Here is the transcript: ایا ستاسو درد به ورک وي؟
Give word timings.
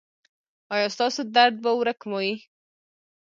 ایا 0.73 0.87
ستاسو 0.95 1.19
درد 1.35 1.55
به 1.63 1.71
ورک 1.79 1.99
وي؟ 2.11 2.31